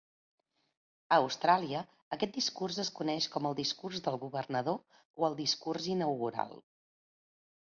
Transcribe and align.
A 1.17 1.19
Austràlia, 1.25 1.81
aquest 2.17 2.33
discurs 2.39 2.79
es 2.85 2.91
coneix 3.01 3.27
com 3.35 3.49
el 3.51 3.57
"Discurs 3.61 4.01
del 4.09 4.17
governador" 4.25 4.81
o 5.21 5.29
el 5.29 5.37
"discurs 5.43 5.91
inaugural". 5.99 6.57